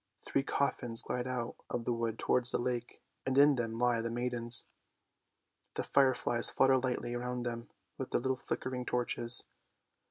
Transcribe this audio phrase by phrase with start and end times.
[0.25, 4.09] Three coffins glide out of the wood towards the lake, and in them lie the
[4.09, 4.67] maidens.
[5.75, 9.43] The fire flies flutter lightly round them with their little flickering torches.